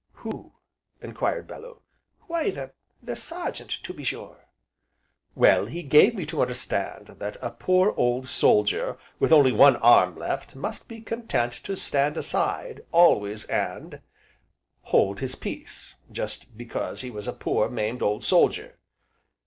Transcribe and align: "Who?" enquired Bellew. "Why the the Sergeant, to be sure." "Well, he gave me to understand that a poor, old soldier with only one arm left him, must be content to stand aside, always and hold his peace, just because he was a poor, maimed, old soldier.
"Who?" 0.13 0.53
enquired 0.99 1.45
Bellew. 1.45 1.79
"Why 2.21 2.49
the 2.49 2.71
the 3.03 3.15
Sergeant, 3.15 3.69
to 3.83 3.93
be 3.93 4.03
sure." 4.03 4.47
"Well, 5.35 5.67
he 5.67 5.83
gave 5.83 6.15
me 6.15 6.25
to 6.25 6.41
understand 6.41 7.17
that 7.19 7.37
a 7.39 7.51
poor, 7.51 7.93
old 7.95 8.27
soldier 8.27 8.97
with 9.19 9.31
only 9.31 9.51
one 9.51 9.75
arm 9.75 10.17
left 10.17 10.53
him, 10.53 10.61
must 10.61 10.87
be 10.89 11.01
content 11.01 11.53
to 11.65 11.75
stand 11.77 12.17
aside, 12.17 12.83
always 12.91 13.43
and 13.45 14.01
hold 14.85 15.19
his 15.19 15.35
peace, 15.35 15.93
just 16.11 16.57
because 16.57 17.01
he 17.01 17.11
was 17.11 17.27
a 17.27 17.33
poor, 17.33 17.69
maimed, 17.69 18.01
old 18.01 18.23
soldier. 18.23 18.79